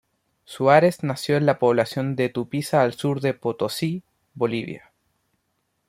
Suárez 0.45 1.03
nació 1.03 1.37
en 1.37 1.45
la 1.45 1.59
población 1.59 2.15
de 2.15 2.29
Tupiza 2.29 2.81
al 2.81 2.93
sur 2.95 3.21
de 3.21 3.35
Potosí, 3.35 4.01
Bolivia. 4.33 4.91